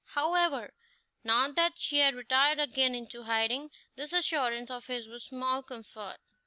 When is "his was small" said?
4.87-5.61